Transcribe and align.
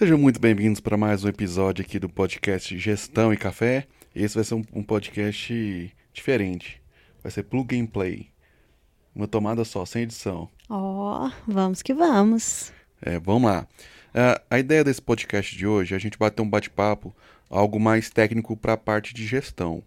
Sejam 0.00 0.16
muito 0.16 0.40
bem-vindos 0.40 0.80
para 0.80 0.96
mais 0.96 1.24
um 1.24 1.28
episódio 1.28 1.84
aqui 1.84 1.98
do 1.98 2.08
podcast 2.08 2.78
Gestão 2.78 3.34
e 3.34 3.36
Café. 3.36 3.86
Esse 4.16 4.34
vai 4.34 4.44
ser 4.44 4.54
um, 4.54 4.64
um 4.72 4.82
podcast 4.82 5.94
diferente. 6.10 6.80
Vai 7.22 7.30
ser 7.30 7.42
plug 7.42 7.78
and 7.78 7.84
play. 7.84 8.30
Uma 9.14 9.28
tomada 9.28 9.62
só, 9.62 9.84
sem 9.84 10.04
edição. 10.04 10.48
Ó, 10.70 11.26
oh, 11.26 11.30
vamos 11.46 11.82
que 11.82 11.92
vamos. 11.92 12.72
É, 13.02 13.18
vamos 13.18 13.50
lá. 13.50 13.68
Uh, 14.14 14.40
a 14.48 14.58
ideia 14.58 14.82
desse 14.82 15.02
podcast 15.02 15.54
de 15.54 15.66
hoje 15.66 15.92
é 15.92 15.98
a 15.98 16.00
gente 16.00 16.16
bater 16.16 16.40
um 16.40 16.48
bate-papo, 16.48 17.14
algo 17.50 17.78
mais 17.78 18.08
técnico 18.08 18.56
para 18.56 18.72
a 18.72 18.78
parte 18.78 19.12
de 19.12 19.26
gestão. 19.26 19.82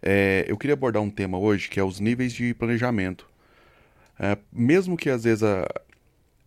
É, 0.00 0.46
eu 0.48 0.56
queria 0.56 0.72
abordar 0.72 1.02
um 1.02 1.10
tema 1.10 1.38
hoje 1.38 1.68
que 1.68 1.78
é 1.78 1.84
os 1.84 2.00
níveis 2.00 2.32
de 2.32 2.54
planejamento. 2.54 3.28
É, 4.18 4.38
mesmo 4.50 4.96
que 4.96 5.10
às 5.10 5.24
vezes 5.24 5.42
a, 5.42 5.68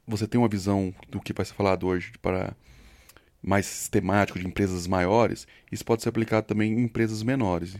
você 0.07 0.25
tenha 0.25 0.41
uma 0.41 0.49
visão 0.49 0.91
do 1.07 1.21
que 1.21 1.31
vai 1.31 1.45
ser 1.45 1.53
falado 1.53 1.85
hoje 1.85 2.11
para 2.19 2.55
mais 3.43 3.65
sistemático 3.65 4.39
de 4.39 4.47
empresas 4.47 4.87
maiores, 4.87 5.45
isso 5.71 5.83
pode 5.83 6.01
ser 6.01 6.09
aplicado 6.09 6.47
também 6.47 6.71
em 6.71 6.83
empresas 6.83 7.21
menores. 7.21 7.75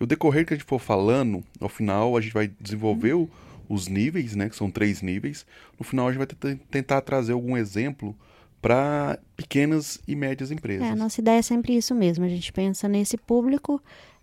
E 0.00 0.02
o 0.02 0.06
decorrer 0.06 0.44
que 0.44 0.54
a 0.54 0.56
gente 0.56 0.66
for 0.66 0.80
falando, 0.80 1.44
ao 1.60 1.68
final 1.68 2.16
a 2.16 2.20
gente 2.20 2.32
vai 2.32 2.48
desenvolver 2.60 3.14
o, 3.14 3.30
os 3.68 3.86
níveis, 3.86 4.34
né, 4.34 4.48
que 4.48 4.56
são 4.56 4.70
três 4.70 5.00
níveis. 5.00 5.46
No 5.78 5.84
final 5.84 6.08
a 6.08 6.12
gente 6.12 6.26
vai 6.26 6.56
tentar 6.70 7.00
trazer 7.00 7.32
algum 7.32 7.56
exemplo 7.56 8.16
para 8.60 9.18
pequenas 9.36 10.00
e 10.08 10.16
médias 10.16 10.50
empresas. 10.50 10.86
É, 10.86 10.90
a 10.90 10.96
nossa 10.96 11.20
ideia 11.20 11.38
é 11.38 11.42
sempre 11.42 11.76
isso 11.76 11.94
mesmo. 11.94 12.24
A 12.24 12.28
gente 12.28 12.52
pensa 12.52 12.88
nesse 12.88 13.16
público, 13.16 13.80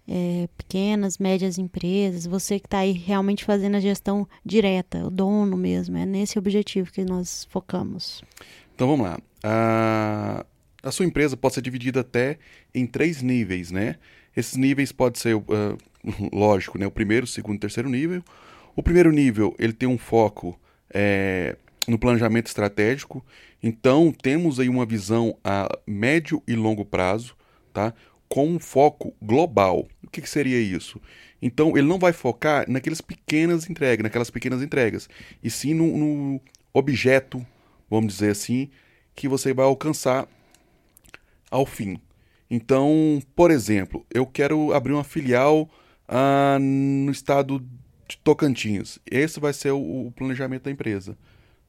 é, 0.07 0.49
pequenas, 0.57 1.17
médias 1.19 1.57
empresas, 1.57 2.25
você 2.25 2.59
que 2.59 2.65
está 2.65 2.79
aí 2.79 2.91
realmente 2.91 3.45
fazendo 3.45 3.77
a 3.77 3.79
gestão 3.79 4.27
direta, 4.43 5.05
o 5.05 5.11
dono 5.11 5.55
mesmo. 5.55 5.95
É 5.95 6.05
nesse 6.05 6.39
objetivo 6.39 6.91
que 6.91 7.05
nós 7.05 7.47
focamos. 7.49 8.23
Então 8.73 8.87
vamos 8.87 9.05
lá. 9.05 9.19
A, 9.43 10.45
a 10.83 10.91
sua 10.91 11.05
empresa 11.05 11.37
pode 11.37 11.55
ser 11.55 11.61
dividida 11.61 12.01
até 12.01 12.37
em 12.73 12.85
três 12.85 13.21
níveis, 13.21 13.71
né? 13.71 13.95
Esses 14.35 14.55
níveis 14.55 14.91
podem 14.91 15.19
ser, 15.19 15.35
uh, 15.35 15.77
lógico, 16.31 16.77
né? 16.77 16.87
O 16.87 16.91
primeiro, 16.91 17.25
o 17.25 17.27
segundo 17.27 17.55
e 17.55 17.57
o 17.57 17.61
terceiro 17.61 17.89
nível. 17.89 18.23
O 18.75 18.81
primeiro 18.81 19.11
nível, 19.11 19.55
ele 19.59 19.73
tem 19.73 19.87
um 19.87 19.97
foco 19.97 20.59
é, 20.93 21.57
no 21.87 21.99
planejamento 21.99 22.47
estratégico. 22.47 23.23
Então, 23.61 24.11
temos 24.11 24.59
aí 24.59 24.69
uma 24.69 24.85
visão 24.85 25.37
a 25.43 25.69
médio 25.85 26.41
e 26.47 26.55
longo 26.55 26.85
prazo, 26.85 27.35
tá? 27.73 27.93
Com 28.29 28.47
um 28.47 28.59
foco 28.59 29.13
global. 29.21 29.87
O 30.03 30.09
que, 30.09 30.21
que 30.21 30.29
seria 30.29 30.59
isso? 30.59 31.01
Então, 31.41 31.77
ele 31.77 31.87
não 31.87 31.99
vai 31.99 32.13
focar 32.13 32.69
naquelas 32.69 33.01
pequenas 33.01 33.69
entregas, 33.69 34.03
naquelas 34.03 34.29
pequenas 34.29 34.61
entregas, 34.61 35.09
e 35.43 35.49
sim 35.49 35.73
no, 35.73 35.97
no 35.97 36.41
objeto, 36.73 37.45
vamos 37.89 38.13
dizer 38.13 38.31
assim, 38.31 38.69
que 39.15 39.27
você 39.27 39.53
vai 39.53 39.65
alcançar 39.65 40.27
ao 41.51 41.65
fim. 41.65 41.99
Então, 42.49 43.21
por 43.35 43.51
exemplo, 43.51 44.05
eu 44.13 44.25
quero 44.25 44.73
abrir 44.73 44.93
uma 44.93 45.03
filial 45.03 45.69
ah, 46.07 46.57
no 46.59 47.11
estado 47.11 47.63
de 48.07 48.17
Tocantins. 48.17 48.99
Esse 49.09 49.39
vai 49.39 49.53
ser 49.53 49.71
o, 49.71 50.07
o, 50.07 50.11
planejamento 50.11 50.63
da 50.63 50.71
empresa, 50.71 51.17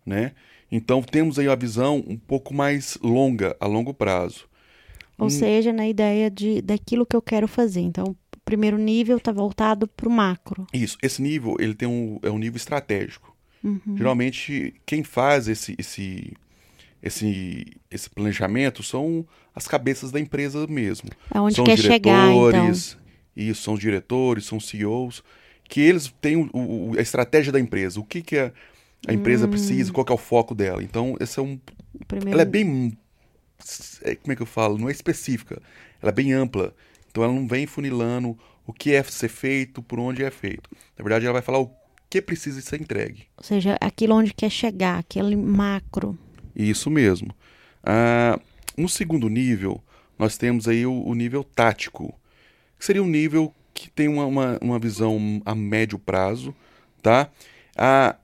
né? 0.04 0.32
Então 0.70 1.02
temos 1.02 1.38
aí 1.38 1.48
a 1.48 1.54
visão 1.54 2.02
um 2.06 2.16
pouco 2.16 2.54
mais 2.54 2.98
longa, 3.02 3.56
a 3.60 3.66
longo 3.66 3.92
prazo. 3.92 4.48
Ou 5.18 5.26
hum. 5.26 5.30
seja, 5.30 5.72
na 5.72 5.86
ideia 5.86 6.30
de 6.30 6.62
daquilo 6.62 7.06
que 7.06 7.14
eu 7.14 7.22
quero 7.22 7.46
fazer. 7.46 7.80
Então, 7.80 8.04
o 8.06 8.16
primeiro 8.44 8.78
nível 8.78 9.18
está 9.18 9.30
voltado 9.30 9.86
para 9.86 10.08
o 10.08 10.10
macro. 10.10 10.66
Isso. 10.72 10.96
Esse 11.02 11.22
nível 11.22 11.56
ele 11.60 11.74
tem 11.74 11.86
um 11.86 12.18
é 12.22 12.30
um 12.30 12.38
nível 12.38 12.56
estratégico. 12.56 13.36
Uhum. 13.62 13.96
Geralmente 13.96 14.74
quem 14.84 15.04
faz 15.04 15.46
esse 15.46 15.76
esse 15.78 16.32
esse, 17.02 17.66
esse 17.90 18.08
planejamento 18.08 18.82
são 18.82 19.26
as 19.54 19.66
cabeças 19.66 20.12
da 20.12 20.20
empresa 20.20 20.66
mesmo. 20.66 21.10
Aonde 21.30 21.56
são 21.56 21.64
quer 21.64 21.78
chegar, 21.78 22.30
então. 22.30 22.70
Isso, 23.34 23.62
são 23.62 23.74
os 23.74 23.80
diretores, 23.80 24.44
são 24.44 24.60
CEOs, 24.60 25.22
que 25.68 25.80
eles 25.80 26.14
têm 26.20 26.36
o, 26.36 26.50
o, 26.52 26.98
a 26.98 27.00
estratégia 27.00 27.50
da 27.50 27.58
empresa, 27.58 27.98
o 27.98 28.04
que, 28.04 28.22
que 28.22 28.38
a, 28.38 28.52
a 29.08 29.12
empresa 29.12 29.46
hum. 29.46 29.50
precisa, 29.50 29.90
qual 29.90 30.06
é 30.08 30.12
o 30.12 30.18
foco 30.18 30.54
dela. 30.54 30.82
Então, 30.82 31.16
esse 31.18 31.38
é 31.38 31.42
um... 31.42 31.58
Primeiro... 32.06 32.32
Ela 32.32 32.42
é 32.42 32.44
bem... 32.44 32.96
É, 34.02 34.14
como 34.16 34.32
é 34.32 34.36
que 34.36 34.42
eu 34.42 34.46
falo? 34.46 34.76
Não 34.76 34.88
é 34.88 34.92
específica, 34.92 35.60
ela 36.00 36.10
é 36.10 36.14
bem 36.14 36.32
ampla. 36.32 36.74
Então, 37.10 37.24
ela 37.24 37.32
não 37.32 37.48
vem 37.48 37.66
funilando 37.66 38.38
o 38.66 38.72
que 38.72 38.92
é 38.94 39.02
ser 39.02 39.28
feito, 39.28 39.82
por 39.82 39.98
onde 39.98 40.22
é 40.22 40.30
feito. 40.30 40.68
Na 40.98 41.02
verdade, 41.02 41.24
ela 41.24 41.32
vai 41.32 41.42
falar 41.42 41.60
o 41.60 41.70
que 42.10 42.20
precisa 42.20 42.60
ser 42.60 42.80
entregue. 42.80 43.24
Ou 43.36 43.44
seja, 43.44 43.76
aquilo 43.80 44.14
onde 44.14 44.34
quer 44.34 44.50
chegar, 44.50 44.98
aquele 44.98 45.36
macro. 45.36 46.18
Isso 46.54 46.90
mesmo. 46.90 47.34
Ah, 47.82 48.38
no 48.76 48.88
segundo 48.88 49.28
nível, 49.28 49.82
nós 50.18 50.36
temos 50.36 50.68
aí 50.68 50.86
o, 50.86 51.02
o, 51.04 51.14
nível 51.14 51.44
tático, 51.44 52.14
que 52.78 52.84
seria 52.84 53.02
um 53.02 53.08
nível 53.08 53.54
que 53.74 53.90
tem 53.90 54.08
uma, 54.08 54.26
uma, 54.26 54.58
uma 54.60 54.78
visão 54.78 55.42
a 55.44 55.54
médio 55.54 55.98
prazo, 55.98 56.54
tá? 57.02 57.30
A, 57.76 58.16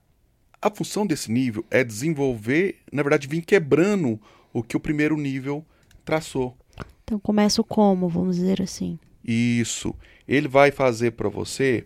a 0.61 0.69
função 0.69 1.05
desse 1.05 1.31
nível 1.31 1.65
é 1.69 1.83
desenvolver, 1.83 2.77
na 2.91 3.03
verdade, 3.03 3.27
vir 3.27 3.41
quebrando 3.41 4.19
o 4.53 4.63
que 4.63 4.77
o 4.77 4.79
primeiro 4.79 5.17
nível 5.17 5.65
traçou. 6.05 6.55
Então 7.03 7.19
começa 7.19 7.63
como, 7.63 8.07
vamos 8.07 8.37
dizer 8.37 8.61
assim. 8.61 8.99
Isso. 9.23 9.95
Ele 10.27 10.47
vai 10.47 10.71
fazer 10.71 11.11
para 11.11 11.29
você 11.29 11.85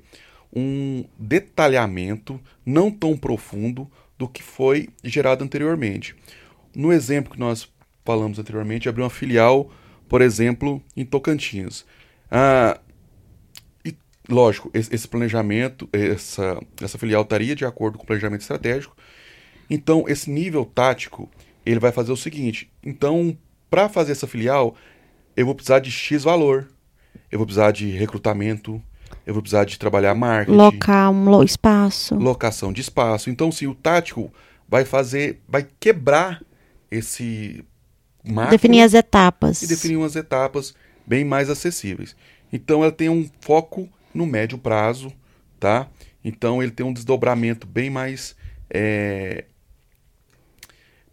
um 0.56 1.06
detalhamento 1.18 2.40
não 2.66 2.92
tão 2.92 3.18
profundo 3.18 3.90
do 4.24 4.30
que 4.30 4.42
foi 4.42 4.88
gerado 5.04 5.44
anteriormente. 5.44 6.16
No 6.74 6.94
exemplo 6.94 7.34
que 7.34 7.40
nós 7.40 7.68
falamos 8.06 8.40
anteriormente, 8.40 8.88
abrir 8.88 9.04
uma 9.04 9.10
filial, 9.10 9.70
por 10.08 10.22
exemplo, 10.22 10.82
em 10.96 11.04
Tocantins. 11.04 11.86
Ah, 12.32 12.80
e, 13.84 13.94
lógico, 14.30 14.72
esse, 14.74 14.96
esse 14.96 15.08
planejamento, 15.08 15.90
essa, 15.92 16.58
essa 16.82 16.98
filial 16.98 17.24
estaria 17.24 17.54
de 17.54 17.66
acordo 17.66 17.98
com 17.98 18.06
o 18.06 18.08
planejamento 18.08 18.42
estratégico. 18.42 18.96
Então, 19.70 20.06
esse 20.08 20.30
nível 20.30 20.64
tático, 20.64 21.30
ele 21.66 21.80
vai 21.80 21.92
fazer 21.92 22.14
o 22.14 22.18
seguinte. 22.18 22.72
Então, 22.82 23.38
para 23.70 23.90
fazer 23.90 24.14
essa 24.14 24.28
filial, 24.28 24.76
eu 25.36 25.46
vou 25.46 25.54
precisar 25.54 25.80
de 25.80 25.92
X 25.92 26.24
valor. 26.24 26.70
Eu 27.30 27.40
vou 27.40 27.46
precisar 27.46 27.72
de 27.72 27.90
recrutamento, 27.90 28.82
eu 29.26 29.34
vou 29.34 29.42
precisar 29.42 29.66
de 29.66 29.78
trabalhar 29.80 30.14
marketing. 30.14 30.58
Locar 30.58 31.12
um 31.12 31.44
espaço. 31.44 32.16
Locação 32.16 32.74
de 32.74 32.82
espaço. 32.82 33.30
Então, 33.30 33.52
sim, 33.52 33.68
o 33.68 33.76
tático 33.76 34.32
vai 34.68 34.86
fazer, 34.86 35.42
vai 35.48 35.68
quebrar 35.80 36.42
esse 36.90 37.64
macro. 38.24 38.52
Definir 38.52 38.82
as 38.82 38.94
etapas. 38.94 39.62
E 39.62 39.68
definir 39.68 39.98
umas 39.98 40.16
etapas 40.16 40.74
bem 41.06 41.24
mais 41.24 41.50
acessíveis. 41.50 42.16
Então, 42.52 42.84
ela 42.84 42.92
tem 42.92 43.10
um 43.10 43.30
foco 43.42 43.90
no 44.14 44.26
médio 44.26 44.58
prazo, 44.58 45.12
tá? 45.60 45.88
Então, 46.24 46.62
ele 46.62 46.72
tem 46.72 46.86
um 46.86 46.94
desdobramento 46.94 47.66
bem 47.66 47.90
mais. 47.90 48.36
É, 48.70 49.46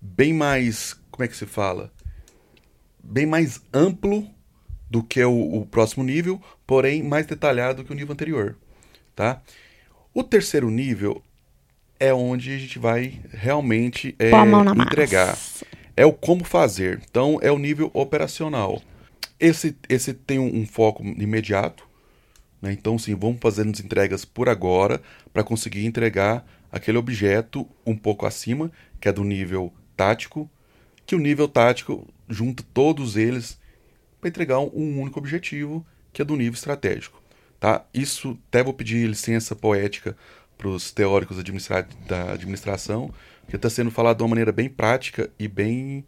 bem 0.01 0.33
mais. 0.33 0.95
Como 1.11 1.25
é 1.25 1.29
que 1.29 1.37
se 1.37 1.47
fala? 1.47 1.93
Bem 3.03 3.27
mais 3.27 3.61
amplo 3.73 4.29
do 4.91 5.05
que 5.05 5.23
o, 5.25 5.61
o 5.61 5.65
próximo 5.65 6.03
nível, 6.03 6.43
porém 6.67 7.01
mais 7.01 7.25
detalhado 7.25 7.85
que 7.85 7.93
o 7.93 7.95
nível 7.95 8.13
anterior, 8.13 8.57
tá? 9.15 9.41
O 10.13 10.25
terceiro 10.25 10.69
nível 10.69 11.23
é 12.01 12.13
onde 12.13 12.53
a 12.53 12.59
gente 12.59 12.79
vai 12.79 13.21
realmente 13.31 14.17
é, 14.19 14.31
entregar. 14.83 15.29
Massa. 15.29 15.65
É 15.97 16.05
o 16.05 16.13
como 16.13 16.43
fazer. 16.43 17.01
Então 17.09 17.39
é 17.43 17.53
o 17.53 17.59
nível 17.59 17.91
operacional. 17.95 18.83
Esse, 19.39 19.77
esse 19.89 20.13
tem 20.13 20.39
um, 20.39 20.61
um 20.61 20.67
foco 20.67 21.05
imediato. 21.05 21.87
Né? 22.61 22.73
Então, 22.73 22.99
sim, 22.99 23.15
vamos 23.15 23.39
fazendo 23.41 23.73
as 23.73 23.81
entregas 23.81 24.25
por 24.25 24.49
agora 24.49 25.01
para 25.33 25.45
conseguir 25.45 25.85
entregar 25.85 26.45
aquele 26.73 26.99
objeto 26.99 27.69
um 27.87 27.97
pouco 27.97 28.27
acima, 28.27 28.73
que 29.01 29.09
é 29.09 29.13
do 29.13 29.23
nível 29.23 29.73
tático, 29.97 30.51
que 31.07 31.15
o 31.15 31.19
nível 31.19 31.47
tático 31.47 32.09
junta 32.29 32.65
todos 32.73 33.17
eles 33.17 33.60
para 34.21 34.29
entregar 34.29 34.59
um, 34.59 35.01
único 35.01 35.19
objetivo, 35.19 35.85
que 36.13 36.21
é 36.21 36.25
do 36.25 36.37
nível 36.37 36.55
estratégico. 36.55 37.21
Tá? 37.59 37.85
Isso 37.93 38.39
até 38.49 38.63
vou 38.63 38.73
pedir 38.73 39.09
licença 39.09 39.57
poética 39.57 40.17
para 40.57 40.69
os 40.69 40.91
teóricos 40.91 41.39
administra 41.39 41.89
da 42.07 42.33
administração, 42.33 43.13
que 43.49 43.57
está 43.57 43.71
sendo 43.71 43.91
falado 43.91 44.19
de 44.19 44.23
uma 44.23 44.29
maneira 44.29 44.53
bem 44.53 44.69
prática 44.69 45.31
e 45.39 45.49
bem 45.49 46.05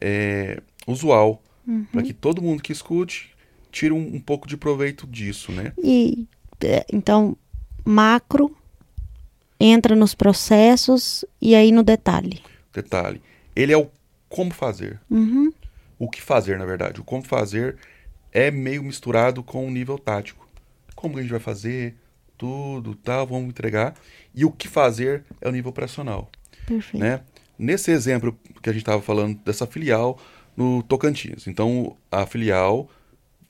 é, 0.00 0.60
usual, 0.86 1.42
uhum. 1.66 1.84
para 1.90 2.02
que 2.02 2.12
todo 2.12 2.42
mundo 2.42 2.62
que 2.62 2.72
escute 2.72 3.34
tire 3.72 3.92
um, 3.92 4.16
um, 4.16 4.20
pouco 4.20 4.46
de 4.46 4.56
proveito 4.56 5.06
disso, 5.06 5.50
né? 5.50 5.72
E 5.82 6.26
é, 6.62 6.84
então 6.92 7.36
macro 7.84 8.56
entra 9.58 9.96
nos 9.96 10.14
processos 10.14 11.24
e 11.40 11.54
aí 11.54 11.72
no 11.72 11.82
detalhe. 11.82 12.40
Detalhe. 12.72 13.20
Ele 13.56 13.72
é 13.72 13.76
o 13.76 13.90
como 14.28 14.52
fazer. 14.52 15.00
Uhum 15.10 15.52
o 15.98 16.08
que 16.08 16.20
fazer, 16.20 16.58
na 16.58 16.64
verdade. 16.64 17.00
O 17.00 17.04
como 17.04 17.22
fazer 17.22 17.76
é 18.32 18.50
meio 18.50 18.82
misturado 18.82 19.42
com 19.42 19.66
o 19.66 19.70
nível 19.70 19.98
tático. 19.98 20.48
Como 20.94 21.18
a 21.18 21.22
gente 21.22 21.30
vai 21.30 21.40
fazer, 21.40 21.94
tudo, 22.36 22.94
tal, 22.94 23.26
vamos 23.26 23.48
entregar. 23.48 23.94
E 24.34 24.44
o 24.44 24.50
que 24.50 24.68
fazer 24.68 25.24
é 25.40 25.48
o 25.48 25.52
nível 25.52 25.70
operacional. 25.70 26.30
Perfeito. 26.66 27.02
Né? 27.02 27.20
Nesse 27.58 27.90
exemplo 27.90 28.38
que 28.62 28.68
a 28.68 28.72
gente 28.72 28.82
estava 28.82 29.00
falando 29.00 29.38
dessa 29.44 29.66
filial, 29.66 30.18
no 30.56 30.82
Tocantins. 30.82 31.46
Então 31.46 31.96
a 32.10 32.26
filial 32.26 32.88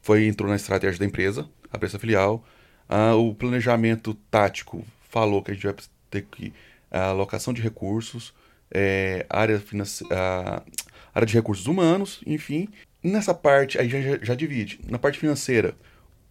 foi 0.03 0.27
entrou 0.27 0.49
na 0.49 0.57
estratégia 0.57 0.99
da 0.99 1.07
empresa, 1.07 1.49
a 1.73 1.85
essa 1.85 1.99
filial. 1.99 2.45
Ah, 2.89 3.15
o 3.15 3.35
planejamento 3.35 4.15
tático 4.31 4.85
falou 5.09 5.43
que 5.43 5.51
a 5.51 5.55
gente 5.55 5.65
vai 5.65 5.75
ter 6.11 6.23
que 6.23 6.53
a 6.91 7.09
alocação 7.09 7.53
de 7.53 7.61
recursos, 7.61 8.33
é, 8.71 9.27
área, 9.29 9.61
a, 10.11 10.63
área 11.15 11.27
de 11.27 11.35
recursos 11.35 11.67
humanos, 11.67 12.21
enfim. 12.27 12.69
Nessa 13.03 13.35
parte, 13.35 13.79
aí 13.79 13.89
já, 13.89 14.19
já 14.21 14.35
divide. 14.35 14.81
Na 14.89 14.99
parte 14.99 15.19
financeira, 15.19 15.75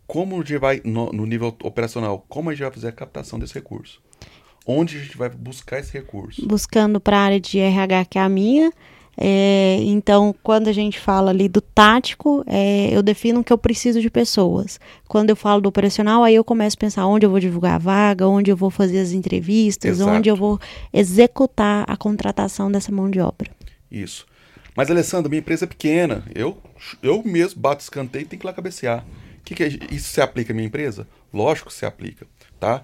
como 0.08 0.36
a 0.36 0.40
gente 0.40 0.58
vai, 0.58 0.82
no, 0.84 1.12
no, 1.12 1.26
nível 1.26 1.56
operacional, 1.64 2.26
como 2.28 2.50
a 2.50 2.54
gente 2.54 2.64
vai 2.64 2.72
fazer 2.72 2.88
a 2.88 2.92
captação 2.92 3.40
desse 3.40 3.54
recurso? 3.54 4.02
Onde 4.66 4.98
a 4.98 5.00
gente 5.00 5.18
vai 5.18 5.30
buscar 5.30 5.80
esse 5.80 5.94
recurso? 5.94 6.46
Buscando 6.48 7.00
para 7.00 7.18
a 7.18 7.22
área 7.22 7.40
de 7.40 7.60
RH, 7.60 8.06
que 8.06 8.18
é 8.18 8.22
a 8.22 8.30
minha, 8.30 8.72
é, 9.16 9.78
então, 9.82 10.34
quando 10.42 10.68
a 10.68 10.72
gente 10.72 11.00
fala 11.00 11.30
ali 11.30 11.48
do 11.48 11.62
tático, 11.62 12.44
é, 12.48 12.90
eu 12.92 13.04
defino 13.04 13.44
que 13.44 13.54
eu 13.54 13.58
preciso 13.58 14.02
de 14.02 14.10
pessoas. 14.10 14.80
Quando 15.08 15.30
eu 15.30 15.36
falo 15.36 15.62
do 15.62 15.70
operacional, 15.70 16.24
aí 16.24 16.36
eu 16.36 16.44
começo 16.44 16.76
a 16.76 16.80
pensar 16.80 17.06
onde 17.06 17.26
eu 17.26 17.30
vou 17.30 17.40
divulgar 17.40 17.76
a 17.76 17.78
vaga, 17.78 18.28
onde 18.28 18.50
eu 18.52 18.58
vou 18.58 18.70
fazer 18.70 19.00
as 19.00 19.12
entrevistas, 19.12 19.92
Exato. 19.92 20.12
onde 20.12 20.30
eu 20.30 20.36
vou 20.36 20.60
executar 20.92 21.86
a 21.88 21.96
contratação 21.96 22.72
dessa 22.72 22.92
mão 22.92 23.10
de 23.10 23.20
obra. 23.20 23.52
Isso. 23.92 24.26
Mas, 24.75 24.90
Alessandro, 24.90 25.30
minha 25.30 25.40
empresa 25.40 25.66
é 25.66 25.68
pequena. 25.68 26.24
Eu, 26.34 26.62
eu 27.02 27.24
mesmo 27.24 27.62
bato 27.62 27.84
escanteio 27.84 28.24
e 28.24 28.25
tenho 28.25 28.40
que 28.40 28.46
ir 28.46 28.50
lá 28.50 28.54
cabecear. 28.54 29.06
Que 29.44 29.54
que 29.54 29.64
é, 29.64 29.68
isso 29.92 30.10
se 30.10 30.22
aplica 30.22 30.54
à 30.54 30.56
minha 30.56 30.68
empresa? 30.68 31.08
Lógico 31.34 31.70
que 31.70 31.75
se 31.75 31.86
aplica. 31.86 32.25
Tá? 32.60 32.84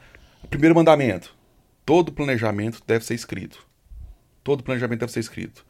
Primeiro 0.49 0.75
mandamento: 0.75 1.35
todo 1.85 2.11
planejamento 2.11 2.81
deve 2.85 3.05
ser 3.05 3.15
escrito. 3.15 3.65
Todo 4.43 4.63
planejamento 4.63 5.01
deve 5.01 5.11
ser 5.11 5.19
escrito 5.19 5.65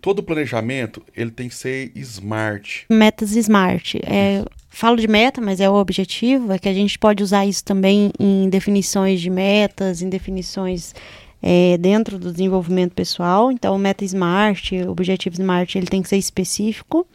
todo 0.00 0.22
planejamento 0.22 1.02
ele 1.16 1.30
tem 1.30 1.48
que 1.48 1.54
ser 1.54 1.92
smart. 1.94 2.86
Metas 2.90 3.32
smart. 3.32 3.98
É, 4.04 4.44
falo 4.68 4.96
de 4.96 5.08
meta, 5.08 5.40
mas 5.40 5.60
é 5.60 5.68
o 5.68 5.74
objetivo, 5.74 6.52
é 6.52 6.58
que 6.58 6.68
a 6.68 6.74
gente 6.74 6.98
pode 6.98 7.22
usar 7.22 7.46
isso 7.46 7.64
também 7.64 8.12
em 8.18 8.48
definições 8.48 9.20
de 9.20 9.30
metas, 9.30 10.02
em 10.02 10.08
definições 10.08 10.94
é, 11.42 11.78
dentro 11.78 12.18
do 12.18 12.30
desenvolvimento 12.30 12.92
pessoal. 12.92 13.50
Então, 13.50 13.76
meta 13.78 14.04
smart, 14.04 14.82
objetivo 14.82 15.34
smart, 15.34 15.76
ele 15.76 15.86
tem 15.86 16.02
que 16.02 16.08
ser 16.08 16.16
específico, 16.16 17.06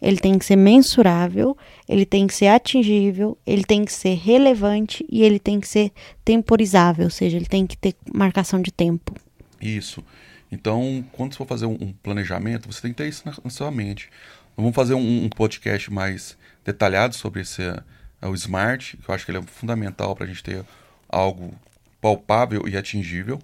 ele 0.00 0.18
tem 0.18 0.38
que 0.38 0.44
ser 0.44 0.56
mensurável, 0.56 1.56
ele 1.88 2.04
tem 2.04 2.26
que 2.26 2.34
ser 2.34 2.48
atingível, 2.48 3.36
ele 3.46 3.64
tem 3.64 3.84
que 3.84 3.92
ser 3.92 4.14
relevante 4.14 5.04
e 5.10 5.22
ele 5.22 5.38
tem 5.38 5.60
que 5.60 5.68
ser 5.68 5.92
temporizável, 6.24 7.04
ou 7.04 7.10
seja, 7.10 7.36
ele 7.36 7.46
tem 7.46 7.66
que 7.66 7.76
ter 7.76 7.94
marcação 8.12 8.60
de 8.60 8.70
tempo. 8.70 9.14
Isso. 9.60 10.02
Então, 10.50 11.04
quando 11.12 11.32
você 11.32 11.38
for 11.38 11.46
fazer 11.46 11.66
um, 11.66 11.92
planejamento, 12.02 12.72
você 12.72 12.80
tem 12.80 12.92
que 12.92 12.98
ter 12.98 13.08
isso 13.08 13.22
na, 13.24 13.34
na 13.42 13.50
sua 13.50 13.70
mente. 13.70 14.08
vamos 14.56 14.74
fazer 14.74 14.94
um, 14.94 15.24
um, 15.24 15.28
podcast 15.28 15.92
mais 15.92 16.36
detalhado 16.64 17.14
sobre 17.14 17.40
esse 17.40 17.62
uh, 17.62 17.82
o 18.28 18.34
Smart, 18.34 18.96
que 18.96 19.08
eu 19.08 19.14
acho 19.14 19.24
que 19.24 19.30
ele 19.30 19.38
é 19.38 19.42
fundamental 19.42 20.14
para 20.14 20.24
a 20.24 20.28
gente 20.28 20.42
ter 20.42 20.64
algo 21.08 21.54
palpável 22.00 22.68
e 22.68 22.76
atingível, 22.76 23.40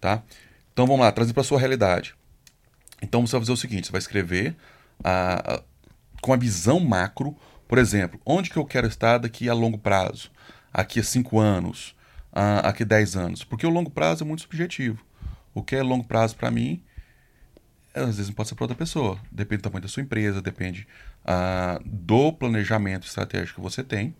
tá? 0.00 0.22
Então 0.72 0.86
vamos 0.86 1.04
lá, 1.04 1.12
trazer 1.12 1.32
para 1.32 1.42
sua 1.42 1.58
realidade. 1.58 2.14
Então 3.02 3.26
você 3.26 3.32
vai 3.32 3.40
fazer 3.40 3.52
o 3.52 3.56
seguinte, 3.56 3.86
você 3.86 3.92
vai 3.92 3.98
escrever 3.98 4.56
uh, 5.00 5.54
uh, 5.56 5.64
com 6.20 6.32
a 6.32 6.36
visão 6.36 6.80
macro, 6.80 7.36
por 7.68 7.78
exemplo, 7.78 8.20
onde 8.24 8.50
que 8.50 8.56
eu 8.56 8.64
quero 8.64 8.86
estar 8.86 9.18
daqui 9.18 9.48
a 9.48 9.54
longo 9.54 9.78
prazo, 9.78 10.30
aqui 10.72 11.00
a 11.00 11.04
5 11.04 11.38
anos, 11.38 11.96
uh, 12.32 12.64
aqui 12.64 12.82
a 12.82 12.86
10 12.86 13.16
anos, 13.16 13.44
porque 13.44 13.66
o 13.66 13.70
longo 13.70 13.90
prazo 13.90 14.24
é 14.24 14.26
muito 14.26 14.42
subjetivo. 14.42 15.04
O 15.54 15.62
que 15.62 15.74
é 15.74 15.82
longo 15.82 16.04
prazo 16.04 16.36
para 16.36 16.50
mim, 16.50 16.82
às 17.94 18.16
vezes 18.16 18.30
pode 18.30 18.48
ser 18.48 18.54
para 18.54 18.64
outra 18.64 18.76
pessoa. 18.76 19.18
Depende 19.32 19.62
do 19.62 19.64
tamanho 19.64 19.82
da 19.82 19.88
sua 19.88 20.02
empresa, 20.02 20.42
depende 20.42 20.86
uh, 21.24 21.82
do 21.84 22.32
planejamento 22.32 23.06
estratégico 23.06 23.56
que 23.56 23.62
você 23.62 23.82
tem. 23.82 24.14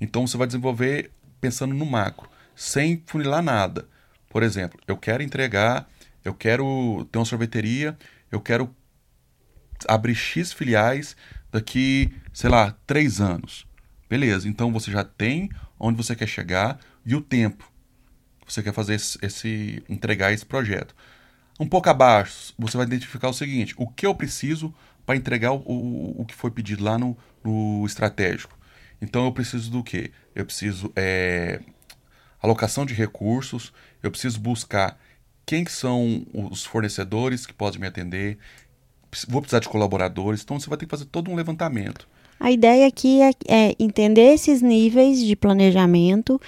Então 0.00 0.26
você 0.26 0.36
vai 0.36 0.46
desenvolver 0.46 1.12
pensando 1.40 1.74
no 1.74 1.86
macro, 1.86 2.28
sem 2.56 3.02
funilar 3.06 3.42
nada. 3.42 3.88
Por 4.34 4.42
exemplo, 4.42 4.80
eu 4.88 4.96
quero 4.96 5.22
entregar, 5.22 5.88
eu 6.24 6.34
quero 6.34 7.06
ter 7.12 7.20
uma 7.20 7.24
sorveteria, 7.24 7.96
eu 8.32 8.40
quero 8.40 8.74
abrir 9.86 10.16
X 10.16 10.52
filiais 10.52 11.16
daqui, 11.52 12.12
sei 12.32 12.50
lá, 12.50 12.76
três 12.84 13.20
anos. 13.20 13.64
Beleza, 14.10 14.48
então 14.48 14.72
você 14.72 14.90
já 14.90 15.04
tem 15.04 15.50
onde 15.78 15.96
você 15.96 16.16
quer 16.16 16.26
chegar 16.26 16.80
e 17.06 17.14
o 17.14 17.20
tempo 17.20 17.70
você 18.44 18.60
quer 18.60 18.72
fazer 18.72 18.94
esse, 18.94 19.16
esse, 19.22 19.84
entregar 19.88 20.32
esse 20.32 20.44
projeto. 20.44 20.96
Um 21.60 21.68
pouco 21.68 21.88
abaixo, 21.88 22.52
você 22.58 22.76
vai 22.76 22.86
identificar 22.86 23.28
o 23.28 23.32
seguinte: 23.32 23.72
o 23.78 23.86
que 23.86 24.04
eu 24.04 24.16
preciso 24.16 24.74
para 25.06 25.14
entregar 25.14 25.52
o, 25.52 25.62
o, 25.64 26.22
o, 26.22 26.24
que 26.24 26.34
foi 26.34 26.50
pedido 26.50 26.82
lá 26.82 26.98
no, 26.98 27.16
no 27.44 27.86
estratégico. 27.86 28.58
Então 29.00 29.26
eu 29.26 29.32
preciso 29.32 29.70
do 29.70 29.84
que? 29.84 30.10
Eu 30.34 30.44
preciso 30.44 30.92
é, 30.96 31.60
alocação 32.44 32.84
de 32.84 32.94
recursos, 32.94 33.72
eu 34.02 34.10
preciso 34.10 34.38
buscar 34.38 34.98
quem 35.46 35.66
são 35.66 36.24
os 36.32 36.64
fornecedores 36.64 37.46
que 37.46 37.52
podem 37.52 37.80
me 37.80 37.86
atender, 37.86 38.38
vou 39.28 39.40
precisar 39.40 39.60
de 39.60 39.68
colaboradores, 39.68 40.42
então 40.42 40.58
você 40.58 40.68
vai 40.68 40.78
ter 40.78 40.86
que 40.86 40.90
fazer 40.90 41.06
todo 41.06 41.30
um 41.30 41.34
levantamento. 41.34 42.08
A 42.40 42.50
ideia 42.50 42.86
aqui 42.86 43.22
é, 43.22 43.30
é 43.46 43.76
entender 43.78 44.34
esses 44.34 44.60
níveis 44.60 45.24
de 45.24 45.36
planejamento 45.36 46.40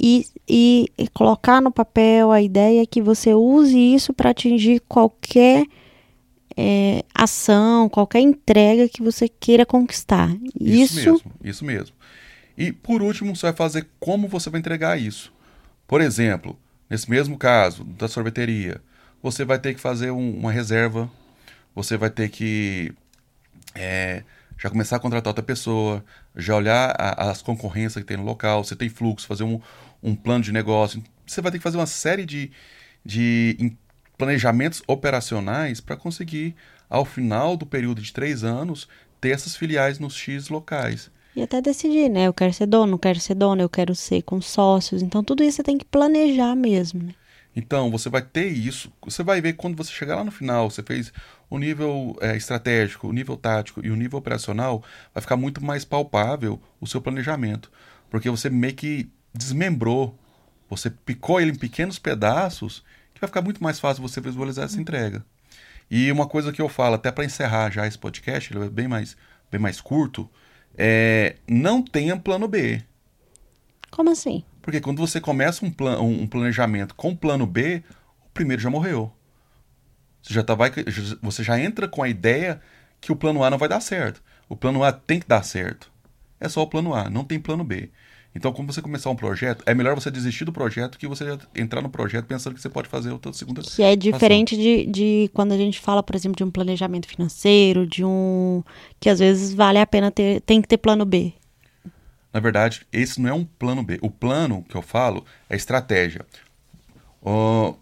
e, 0.00 0.26
e, 0.48 0.88
e 0.96 1.08
colocar 1.08 1.60
no 1.60 1.70
papel 1.70 2.32
a 2.32 2.40
ideia 2.40 2.86
que 2.86 3.02
você 3.02 3.34
use 3.34 3.78
isso 3.78 4.12
para 4.12 4.30
atingir 4.30 4.80
qualquer 4.88 5.64
é, 6.56 7.04
ação, 7.14 7.88
qualquer 7.88 8.20
entrega 8.20 8.88
que 8.88 9.02
você 9.02 9.28
queira 9.28 9.66
conquistar. 9.66 10.34
Isso, 10.58 10.98
isso 10.98 11.10
mesmo, 11.10 11.32
isso 11.42 11.64
mesmo. 11.64 11.96
E 12.56 12.72
por 12.72 13.02
último, 13.02 13.34
você 13.34 13.46
vai 13.46 13.52
fazer 13.54 13.88
como 14.00 14.28
você 14.28 14.48
vai 14.48 14.60
entregar 14.60 14.98
isso. 14.98 15.32
Por 15.86 16.00
exemplo, 16.00 16.58
nesse 16.88 17.10
mesmo 17.10 17.36
caso 17.38 17.84
da 17.84 18.08
sorveteria, 18.08 18.80
você 19.22 19.44
vai 19.44 19.58
ter 19.58 19.74
que 19.74 19.80
fazer 19.80 20.10
um, 20.10 20.36
uma 20.36 20.52
reserva, 20.52 21.10
você 21.74 21.96
vai 21.96 22.10
ter 22.10 22.28
que 22.28 22.92
é, 23.74 24.22
já 24.58 24.70
começar 24.70 24.96
a 24.96 25.00
contratar 25.00 25.30
outra 25.30 25.42
pessoa, 25.42 26.04
já 26.36 26.54
olhar 26.54 26.94
a, 26.98 27.30
as 27.30 27.42
concorrências 27.42 28.02
que 28.02 28.08
tem 28.08 28.16
no 28.16 28.24
local, 28.24 28.64
você 28.64 28.76
tem 28.76 28.88
fluxo, 28.88 29.26
fazer 29.26 29.44
um, 29.44 29.60
um 30.02 30.14
plano 30.14 30.44
de 30.44 30.52
negócio. 30.52 31.02
Você 31.26 31.40
vai 31.40 31.50
ter 31.52 31.58
que 31.58 31.64
fazer 31.64 31.76
uma 31.76 31.86
série 31.86 32.24
de, 32.24 32.50
de 33.04 33.76
planejamentos 34.16 34.82
operacionais 34.86 35.80
para 35.80 35.96
conseguir, 35.96 36.54
ao 36.88 37.04
final 37.04 37.56
do 37.56 37.66
período 37.66 38.00
de 38.00 38.12
três 38.12 38.44
anos, 38.44 38.88
ter 39.20 39.30
essas 39.30 39.56
filiais 39.56 39.98
nos 39.98 40.14
X 40.14 40.48
locais. 40.48 41.10
E 41.36 41.42
até 41.42 41.60
decidir, 41.60 42.08
né? 42.08 42.26
Eu 42.26 42.34
quero 42.34 42.52
ser 42.52 42.66
dono, 42.66 42.98
quero 42.98 43.18
ser 43.18 43.34
dono, 43.34 43.60
eu 43.60 43.68
quero 43.68 43.94
ser 43.94 44.22
com 44.22 44.40
sócios. 44.40 45.02
Então, 45.02 45.24
tudo 45.24 45.42
isso 45.42 45.56
você 45.56 45.62
tem 45.62 45.76
que 45.76 45.84
planejar 45.84 46.54
mesmo. 46.54 47.02
Né? 47.02 47.14
Então, 47.56 47.90
você 47.90 48.08
vai 48.08 48.22
ter 48.22 48.48
isso. 48.48 48.92
Você 49.02 49.22
vai 49.22 49.40
ver 49.40 49.54
quando 49.54 49.76
você 49.76 49.90
chegar 49.90 50.16
lá 50.16 50.24
no 50.24 50.30
final, 50.30 50.70
você 50.70 50.82
fez 50.82 51.12
o 51.50 51.58
nível 51.58 52.16
é, 52.20 52.36
estratégico, 52.36 53.08
o 53.08 53.12
nível 53.12 53.36
tático 53.36 53.84
e 53.84 53.90
o 53.90 53.96
nível 53.96 54.18
operacional, 54.18 54.82
vai 55.12 55.20
ficar 55.20 55.36
muito 55.36 55.64
mais 55.64 55.84
palpável 55.84 56.60
o 56.80 56.86
seu 56.86 57.00
planejamento. 57.00 57.70
Porque 58.10 58.30
você 58.30 58.48
meio 58.48 58.74
que 58.74 59.10
desmembrou, 59.32 60.16
você 60.70 60.88
picou 60.88 61.40
ele 61.40 61.50
em 61.50 61.56
pequenos 61.56 61.98
pedaços, 61.98 62.84
que 63.12 63.20
vai 63.20 63.28
ficar 63.28 63.42
muito 63.42 63.62
mais 63.62 63.80
fácil 63.80 64.02
você 64.02 64.20
visualizar 64.20 64.64
essa 64.64 64.80
entrega. 64.80 65.24
E 65.90 66.10
uma 66.10 66.26
coisa 66.26 66.52
que 66.52 66.62
eu 66.62 66.68
falo, 66.68 66.94
até 66.94 67.10
para 67.10 67.24
encerrar 67.24 67.70
já 67.70 67.86
esse 67.86 67.98
podcast, 67.98 68.52
ele 68.52 68.64
é 68.64 68.68
bem 68.68 68.88
mais, 68.88 69.16
bem 69.50 69.60
mais 69.60 69.80
curto, 69.80 70.28
é 70.76 71.36
não 71.48 71.82
tenha 71.82 72.16
plano 72.16 72.48
B. 72.48 72.82
Como 73.90 74.10
assim? 74.10 74.44
Porque 74.60 74.80
quando 74.80 74.98
você 74.98 75.20
começa 75.20 75.64
um, 75.64 75.70
plan, 75.70 76.00
um 76.00 76.26
planejamento 76.26 76.94
com 76.94 77.14
plano 77.14 77.46
B, 77.46 77.82
o 78.26 78.30
primeiro 78.30 78.62
já 78.62 78.70
morreu. 78.70 79.12
Você 80.22 80.32
já, 80.32 80.42
tá, 80.42 80.54
vai, 80.54 80.72
você 81.20 81.44
já 81.44 81.60
entra 81.60 81.86
com 81.86 82.02
a 82.02 82.08
ideia 82.08 82.60
que 83.00 83.12
o 83.12 83.16
plano 83.16 83.44
A 83.44 83.50
não 83.50 83.58
vai 83.58 83.68
dar 83.68 83.80
certo. 83.80 84.22
O 84.48 84.56
plano 84.56 84.82
A 84.82 84.90
tem 84.90 85.20
que 85.20 85.28
dar 85.28 85.44
certo. 85.44 85.92
É 86.40 86.48
só 86.48 86.62
o 86.62 86.66
plano 86.66 86.94
A, 86.94 87.10
não 87.10 87.24
tem 87.24 87.38
plano 87.38 87.62
B. 87.62 87.90
Então, 88.34 88.52
quando 88.52 88.72
você 88.72 88.82
começar 88.82 89.10
um 89.10 89.16
projeto, 89.16 89.62
é 89.64 89.72
melhor 89.74 89.94
você 89.94 90.10
desistir 90.10 90.44
do 90.44 90.52
projeto 90.52 90.98
que 90.98 91.06
você 91.06 91.38
entrar 91.54 91.80
no 91.80 91.88
projeto 91.88 92.26
pensando 92.26 92.54
que 92.54 92.60
você 92.60 92.68
pode 92.68 92.88
fazer 92.88 93.12
outra 93.12 93.32
segunda. 93.32 93.62
Que 93.62 93.82
é 93.82 93.94
diferente 93.94 94.56
de, 94.56 94.86
de 94.86 95.30
quando 95.32 95.52
a 95.52 95.56
gente 95.56 95.78
fala, 95.78 96.02
por 96.02 96.16
exemplo, 96.16 96.36
de 96.36 96.42
um 96.42 96.50
planejamento 96.50 97.06
financeiro, 97.06 97.86
de 97.86 98.04
um. 98.04 98.64
que 98.98 99.08
às 99.08 99.20
vezes 99.20 99.54
vale 99.54 99.78
a 99.78 99.86
pena 99.86 100.10
ter. 100.10 100.40
tem 100.40 100.60
que 100.60 100.66
ter 100.66 100.78
plano 100.78 101.04
B. 101.04 101.32
Na 102.32 102.40
verdade, 102.40 102.84
esse 102.92 103.20
não 103.20 103.30
é 103.30 103.32
um 103.32 103.44
plano 103.44 103.84
B. 103.84 104.00
O 104.02 104.10
plano 104.10 104.64
que 104.68 104.76
eu 104.76 104.82
falo 104.82 105.24
é 105.48 105.54
estratégia. 105.54 106.26
Uh, 107.22 107.76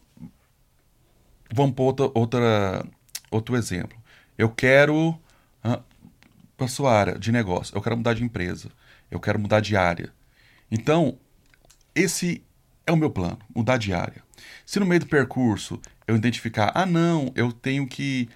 vamos 1.51 1.75
para 1.75 1.85
outra, 1.85 2.11
outra, 2.15 2.87
outro 3.31 3.57
exemplo. 3.57 3.97
Eu 4.37 4.51
quero. 4.51 5.19
Uh, 5.65 5.83
para 6.59 6.69
sua 6.69 6.93
área 6.93 7.19
de 7.19 7.33
negócio, 7.33 7.75
eu 7.75 7.81
quero 7.81 7.97
mudar 7.97 8.13
de 8.13 8.23
empresa, 8.23 8.69
eu 9.11 9.19
quero 9.19 9.39
mudar 9.39 9.61
de 9.61 9.75
área 9.75 10.13
então, 10.75 11.19
esse 11.95 12.43
é 12.87 12.93
o 12.93 12.97
meu 12.97 13.11
plano, 13.11 13.39
mudar 13.55 13.77
de 13.77 13.93
área. 13.93 14.25
Se 14.65 14.81
no 14.81 14.87
meio 14.87 15.01
do 15.01 15.07
percurso 15.07 15.79
eu 16.07 16.17
identificar, 16.17 16.73
ah, 16.75 16.87
não, 16.87 17.31
eu 17.35 17.53
tenho 17.53 17.87
que 17.87 18.27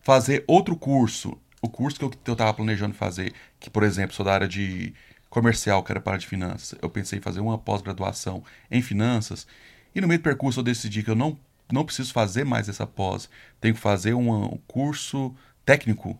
fazer 0.00 0.44
outro 0.46 0.76
curso. 0.76 1.36
O 1.60 1.68
curso 1.68 1.98
que 1.98 2.04
eu, 2.04 2.10
que 2.10 2.30
eu 2.30 2.36
tava 2.36 2.54
planejando 2.54 2.94
fazer, 2.94 3.34
que, 3.58 3.68
por 3.68 3.82
exemplo, 3.82 4.14
sou 4.14 4.24
da 4.24 4.32
área 4.32 4.46
de 4.46 4.94
comercial, 5.28 5.82
que 5.82 5.90
era 5.90 6.00
para 6.00 6.16
de 6.16 6.28
finanças. 6.28 6.78
Eu 6.80 6.88
pensei 6.88 7.18
em 7.18 7.22
fazer 7.22 7.40
uma 7.40 7.58
pós-graduação 7.58 8.44
em 8.70 8.80
finanças. 8.80 9.44
E 9.92 10.00
no 10.00 10.06
meio 10.06 10.20
do 10.20 10.22
percurso 10.22 10.60
eu 10.60 10.64
decidi 10.64 11.02
que 11.02 11.10
eu 11.10 11.16
não, 11.16 11.36
não 11.72 11.84
preciso 11.84 12.12
fazer 12.12 12.44
mais 12.44 12.68
essa 12.68 12.86
pós. 12.86 13.28
Tenho 13.60 13.74
que 13.74 13.80
fazer 13.80 14.14
um 14.14 14.56
curso 14.68 15.34
técnico. 15.66 16.16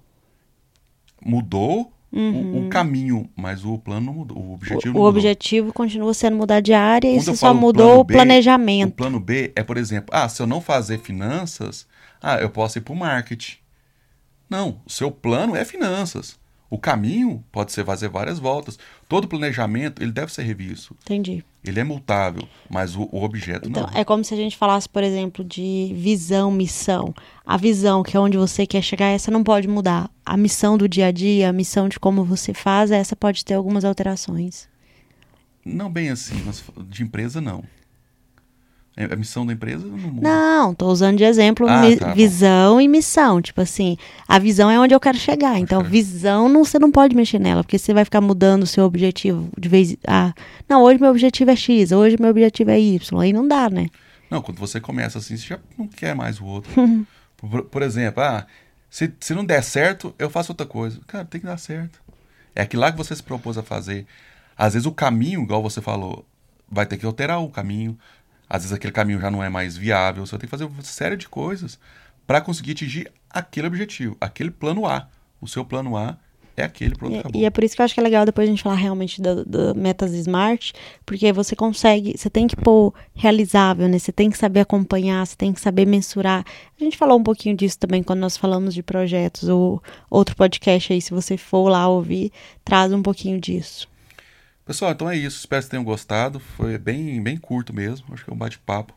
Mudou 1.25 1.93
uhum. 2.13 2.63
o, 2.63 2.67
o, 2.67 2.69
caminho, 2.69 3.29
mas 3.37 3.65
o 3.65 3.79
plano 3.79 4.07
não 4.07 4.13
mudou. 4.15 4.39
O 4.39 4.55
objetivo, 4.55 4.99
o, 4.99 5.03
o 5.03 5.05
objetivo 5.05 5.73
continua 5.73 6.15
sendo 6.15 6.37
mudar 6.37 6.61
de 6.61 6.73
área 6.73 7.09
Quando 7.09 7.21
e 7.21 7.25
você 7.25 7.37
só 7.37 7.53
mudou 7.53 8.01
o 8.01 8.05
B, 8.05 8.15
planejamento. 8.15 8.91
O 8.91 8.97
plano 8.97 9.21
B 9.21 9.53
é, 9.55 9.63
por 9.63 9.77
exemplo, 9.77 10.11
ah, 10.13 10.29
se 10.29 10.41
eu 10.41 10.47
não 10.47 10.61
fazer 10.61 10.99
finanças, 10.99 11.87
ah, 12.21 12.37
eu 12.41 12.51
posso 12.51 12.79
ir 12.79 12.81
para 12.81 12.93
o 12.93 12.97
marketing. 12.97 13.59
Não, 14.49 14.81
o 14.85 14.91
seu 14.91 15.11
plano 15.11 15.55
é 15.55 15.65
finanças. 15.65 16.40
O 16.71 16.79
caminho 16.79 17.45
pode 17.51 17.73
ser 17.73 17.85
fazer 17.85 18.09
várias 18.09 18.39
voltas. 18.39 18.79
Todo 19.09 19.27
planejamento 19.27 20.01
ele 20.01 20.13
deve 20.13 20.33
ser 20.33 20.45
revisto. 20.45 20.97
Entendi. 21.03 21.45
Ele 21.65 21.81
é 21.81 21.85
multável, 21.85 22.49
mas 22.71 22.95
o, 22.95 23.09
o 23.13 23.23
objeto 23.23 23.69
então, 23.69 23.83
não. 23.83 23.99
É 23.99 24.05
como 24.05 24.25
se 24.25 24.33
a 24.33 24.37
gente 24.37 24.57
falasse, 24.57 24.89
por 24.89 25.03
exemplo, 25.03 25.45
de 25.45 25.93
visão, 25.95 26.51
missão. 26.51 27.13
A 27.45 27.57
visão, 27.57 28.03
que 28.05 28.17
é 28.17 28.21
onde 28.21 28.39
você 28.39 28.67
quer 28.67 28.83
chegar, 28.83 29.09
essa 29.09 29.31
não 29.33 29.43
pode 29.43 29.67
mudar. 29.67 30.09
A 30.25 30.37
missão 30.37 30.79
do 30.79 30.89
dia 30.89 31.07
a 31.07 31.11
dia, 31.11 31.51
a 31.51 31.53
missão 31.53 31.89
de 31.89 31.99
como 31.99 32.25
você 32.25 32.55
faz, 32.55 32.93
essa 32.93 33.17
pode 33.17 33.45
ter 33.45 33.55
algumas 33.55 33.85
alterações. 33.85 34.69
Não 35.65 35.91
bem 35.91 36.09
assim, 36.09 36.41
mas 36.47 36.63
de 36.89 37.03
empresa 37.03 37.41
não. 37.41 37.65
É, 39.01 39.15
a 39.15 39.17
missão 39.17 39.47
da 39.47 39.55
empresa 39.55 39.87
não 39.87 39.97
muda. 39.97 40.29
Não, 40.29 40.75
tô 40.75 40.87
usando 40.89 41.17
de 41.17 41.25
exemplo 41.25 41.67
ah, 41.67 41.81
tá, 41.99 42.13
visão 42.13 42.75
bom. 42.75 42.81
e 42.83 42.87
missão. 42.87 43.41
Tipo 43.41 43.63
assim, 43.63 43.97
a 44.29 44.39
visão 44.39 44.71
é 44.71 44.79
onde 44.79 44.95
eu 44.95 45.01
quero 45.01 45.17
chegar. 45.17 45.59
Então, 45.59 45.83
visão 45.83 46.51
não, 46.51 46.67
você 46.67 46.79
não 46.79 46.91
pode 46.91 47.17
mexer 47.17 47.39
nela, 47.39 47.65
porque 47.65 47.79
você 47.79 47.95
vai 47.95 48.05
ficar 48.05 48.21
mudando 48.21 48.65
o 48.65 48.67
seu 48.67 48.85
objetivo 48.85 49.49
de 49.59 49.71
vez. 49.71 49.97
Ah, 50.07 50.35
não, 50.69 50.83
hoje 50.83 51.01
meu 51.01 51.11
objetivo 51.11 51.51
é 51.51 51.57
X, 51.57 51.93
hoje 51.93 52.19
meu 52.21 52.29
objetivo 52.29 52.71
é 52.71 52.79
Y. 52.79 53.21
Aí 53.21 53.33
não 53.33 53.49
dá, 53.49 53.71
né? 53.71 53.87
Não, 54.31 54.43
quando 54.43 54.59
você 54.59 54.79
começa 54.79 55.19
assim, 55.19 55.35
você 55.35 55.47
já 55.47 55.59
não 55.79 55.89
quer 55.89 56.15
mais 56.15 56.39
o 56.39 56.45
outro. 56.45 56.71
por, 57.39 57.63
por, 57.63 57.81
exemplo, 57.81 58.23
ah, 58.23 58.47
se, 58.91 59.11
se 59.19 59.33
não 59.35 59.47
der 59.47 59.65
certo, 59.65 60.15
eu 60.19 60.29
faço 60.29 60.53
outra 60.53 60.67
coisa. 60.67 61.01
Cara, 61.07 61.25
tem 61.25 61.41
que 61.41 61.47
dar 61.47 61.57
certo. 61.57 62.03
É 62.55 62.61
aquilo 62.63 62.83
lá 62.83 62.93
que 62.93 62.99
você 62.99 63.17
se 63.17 63.23
propôs 63.23 63.57
a 63.57 63.63
fazer. 63.63 64.07
Às 64.59 64.75
vezes 64.75 64.85
o 64.85 64.93
caminho, 64.93 65.43
igual 65.43 65.63
você 65.63 65.81
falou, 65.81 66.27
vai 66.71 66.85
ter 66.85 66.99
que 66.99 67.07
alterar 67.07 67.41
o 67.41 67.49
caminho, 67.49 67.99
às 68.51 68.63
vezes 68.63 68.77
aquele 68.77 68.93
caminho 68.93 69.21
já 69.21 69.31
não 69.31 69.43
é 69.43 69.49
mais 69.49 69.77
viável, 69.77 70.27
você 70.27 70.37
tem 70.37 70.49
que 70.49 70.51
fazer 70.51 70.65
uma 70.65 70.83
série 70.83 71.17
de 71.17 71.29
coisas 71.29 71.79
para 72.27 72.41
conseguir 72.41 72.73
atingir 72.73 73.11
aquele 73.31 73.69
objetivo, 73.69 74.17
aquele 74.21 74.51
plano 74.51 74.87
A. 74.87 75.09
O 75.41 75.47
seu 75.47 75.65
plano 75.65 75.97
A 75.97 76.19
é 76.57 76.65
aquele, 76.65 76.97
pronto, 76.97 77.17
acabou. 77.17 77.41
E 77.41 77.45
é 77.45 77.51
por 77.51 77.63
isso 77.63 77.77
que 77.77 77.81
eu 77.81 77.85
acho 77.85 77.95
que 77.95 78.01
é 78.01 78.03
legal 78.03 78.27
depois 78.27 78.49
a 78.49 78.51
gente 78.51 78.63
falar 78.63 78.75
realmente 78.75 79.23
da, 79.23 79.45
da 79.45 79.73
metas 79.73 80.13
smart, 80.13 80.73
porque 81.07 81.33
você 81.33 81.55
consegue, 81.55 82.19
você 82.19 82.29
tem 82.29 82.49
que 82.49 82.57
pôr 82.57 82.93
realizável, 83.15 83.89
né? 83.89 83.99
Você 83.99 84.13
tem 84.13 84.29
que 84.29 84.37
saber 84.37 84.61
acompanhar, 84.61 85.25
você 85.25 85.37
tem 85.37 85.53
que 85.53 85.61
saber 85.61 85.87
mensurar. 85.87 86.45
A 86.79 86.85
gente 86.85 86.99
falou 86.99 87.19
um 87.19 87.23
pouquinho 87.23 87.57
disso 87.57 87.79
também 87.79 88.03
quando 88.03 88.19
nós 88.19 88.37
falamos 88.37 88.75
de 88.75 88.83
projetos, 88.83 89.49
ou 89.49 89.81
outro 90.11 90.35
podcast 90.35 90.93
aí, 90.93 91.01
se 91.01 91.13
você 91.13 91.37
for 91.37 91.69
lá 91.69 91.89
ouvir, 91.89 92.33
traz 92.65 92.93
um 92.93 93.01
pouquinho 93.01 93.41
disso. 93.41 93.89
Pessoal, 94.71 94.93
então 94.93 95.11
é 95.11 95.17
isso. 95.17 95.41
Espero 95.41 95.65
que 95.65 95.69
tenham 95.69 95.83
gostado. 95.83 96.39
Foi 96.39 96.79
bem, 96.79 97.21
bem 97.21 97.37
curto 97.37 97.75
mesmo. 97.75 98.07
Acho 98.15 98.25
que 98.25 98.31
é 98.31 98.33
um 98.33 98.37
bate-papo 98.37 98.95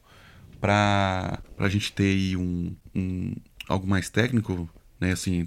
para 0.61 1.39
a 1.57 1.67
gente 1.67 1.91
ter 1.91 2.03
aí 2.03 2.37
um, 2.37 2.75
um, 2.93 3.33
algo 3.67 3.87
mais 3.87 4.07
técnico, 4.07 4.69
né? 4.99 5.13
Assim, 5.13 5.45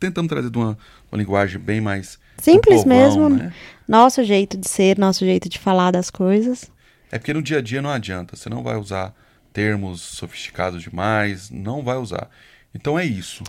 tentando 0.00 0.26
trazer 0.26 0.48
de 0.48 0.56
uma, 0.56 0.78
uma 1.12 1.18
linguagem 1.18 1.60
bem 1.60 1.82
mais 1.82 2.18
simples 2.38 2.82
povão, 2.82 2.98
mesmo. 2.98 3.28
Né? 3.28 3.52
Nosso 3.86 4.24
jeito 4.24 4.56
de 4.56 4.66
ser, 4.66 4.98
nosso 4.98 5.26
jeito 5.26 5.50
de 5.50 5.58
falar 5.58 5.90
das 5.90 6.08
coisas. 6.08 6.70
É 7.12 7.18
porque 7.18 7.34
no 7.34 7.42
dia 7.42 7.58
a 7.58 7.60
dia 7.60 7.82
não 7.82 7.90
adianta. 7.90 8.36
Você 8.36 8.48
não 8.48 8.62
vai 8.62 8.76
usar 8.78 9.14
termos 9.52 10.00
sofisticados 10.00 10.82
demais, 10.82 11.50
não 11.50 11.82
vai 11.82 11.98
usar. 11.98 12.30
Então 12.74 12.98
é 12.98 13.04
isso. 13.04 13.44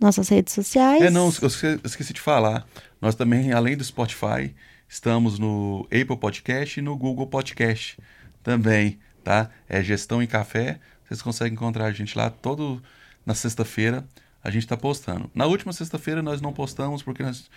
Nossas 0.00 0.26
redes 0.30 0.54
sociais. 0.54 1.02
É, 1.02 1.10
não, 1.10 1.30
eu 1.42 1.48
esqueci 1.84 2.14
de 2.14 2.20
falar. 2.22 2.66
Nós 2.98 3.14
também, 3.14 3.52
além 3.52 3.76
do 3.76 3.84
Spotify, 3.84 4.54
Estamos 4.88 5.38
no 5.38 5.86
Apple 5.86 6.16
Podcast 6.16 6.78
e 6.78 6.82
no 6.82 6.96
Google 6.96 7.26
Podcast 7.26 7.98
também, 8.42 8.98
tá? 9.22 9.50
É 9.68 9.82
Gestão 9.82 10.22
em 10.22 10.26
Café. 10.26 10.78
Vocês 11.04 11.20
conseguem 11.20 11.54
encontrar 11.54 11.86
a 11.86 11.92
gente 11.92 12.16
lá 12.16 12.30
todo 12.30 12.82
na 13.24 13.34
sexta-feira. 13.34 14.04
A 14.42 14.50
gente 14.50 14.64
está 14.64 14.76
postando. 14.76 15.30
Na 15.34 15.46
última 15.46 15.72
sexta-feira 15.72 16.22
nós 16.22 16.40
não 16.40 16.52
postamos 16.52 17.02
porque 17.02 17.22
nós, 17.22 17.50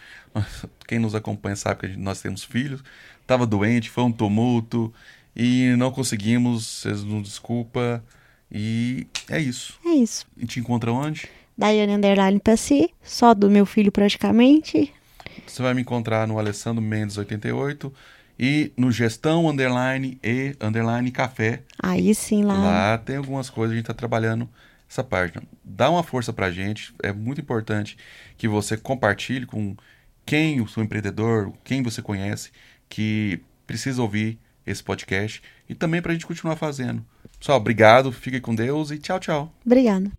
quem 0.87 0.99
nos 0.99 1.13
acompanha 1.13 1.55
sabe 1.55 1.81
que 1.81 1.87
gente, 1.87 1.99
nós 1.99 2.21
temos 2.21 2.43
filhos. 2.43 2.81
Tava 3.25 3.45
doente, 3.45 3.89
foi 3.89 4.05
um 4.05 4.11
tumulto 4.11 4.93
e 5.35 5.75
não 5.77 5.91
conseguimos. 5.91 6.65
Vocês 6.65 7.03
nos 7.03 7.23
desculpa. 7.27 8.03
E 8.49 9.05
é 9.29 9.39
isso. 9.39 9.77
É 9.85 9.89
isso. 9.89 10.25
E 10.37 10.45
te 10.45 10.59
encontra 10.59 10.91
onde? 10.91 11.27
Daiane 11.57 11.93
Underline 11.93 12.39
Passi, 12.39 12.93
só 13.01 13.33
do 13.33 13.49
meu 13.49 13.65
filho 13.65 13.91
praticamente. 13.91 14.93
Você 15.45 15.61
vai 15.61 15.73
me 15.73 15.81
encontrar 15.81 16.27
no 16.27 16.39
Alessandro 16.39 16.81
Mendes 16.81 17.17
88 17.17 17.93
e 18.39 18.71
no 18.77 18.91
Gestão 18.91 19.49
Underline 19.49 20.19
e 20.23 20.55
Underline 20.61 21.11
Café. 21.11 21.63
Aí 21.81 22.13
sim, 22.13 22.43
lá. 22.43 22.53
Lá 22.53 22.97
tem 22.97 23.17
algumas 23.17 23.49
coisas, 23.49 23.73
a 23.73 23.75
gente 23.75 23.83
está 23.83 23.93
trabalhando 23.93 24.49
essa 24.89 25.03
página. 25.03 25.43
Dá 25.63 25.89
uma 25.89 26.03
força 26.03 26.31
pra 26.31 26.51
gente, 26.51 26.93
é 27.03 27.11
muito 27.11 27.41
importante 27.41 27.97
que 28.37 28.47
você 28.47 28.77
compartilhe 28.77 29.45
com 29.45 29.75
quem 30.25 30.61
o 30.61 30.67
seu 30.67 30.83
empreendedor, 30.83 31.53
quem 31.63 31.81
você 31.81 32.01
conhece, 32.01 32.51
que 32.89 33.39
precisa 33.65 34.01
ouvir 34.01 34.39
esse 34.65 34.83
podcast 34.83 35.41
e 35.69 35.73
também 35.73 36.01
para 36.01 36.11
a 36.11 36.13
gente 36.13 36.25
continuar 36.25 36.55
fazendo. 36.55 37.03
Pessoal, 37.39 37.57
obrigado, 37.57 38.11
fique 38.11 38.39
com 38.39 38.53
Deus 38.53 38.91
e 38.91 38.97
tchau, 38.97 39.19
tchau. 39.19 39.53
Obrigado. 39.65 40.11